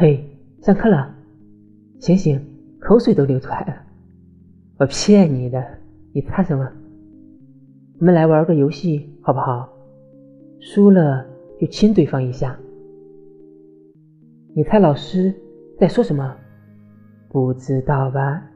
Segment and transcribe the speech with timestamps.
[0.00, 0.24] 嘿
[0.62, 1.12] 上课了
[1.98, 2.40] 醒醒
[2.78, 3.74] 口水都流出来了。
[4.78, 5.60] 我骗你的
[6.12, 6.70] 你怕什么？
[7.98, 9.68] 我们来玩个游戏好不好？
[10.60, 11.26] 输了
[11.60, 12.56] 就亲对方一下。
[14.54, 15.34] 你猜老师
[15.80, 16.32] 在说什么？
[17.28, 18.48] 不知道吧？